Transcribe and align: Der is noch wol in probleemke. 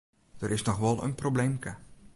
Der 0.41 0.49
is 0.55 0.65
noch 0.65 0.79
wol 0.83 1.03
in 1.03 1.15
probleemke. 1.21 1.71